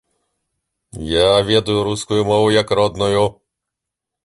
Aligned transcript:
Я 1.09 1.27
ведаю 1.51 1.83
рускую 1.89 2.23
мову 2.31 2.49
як 2.59 2.67
родную. 2.83 3.23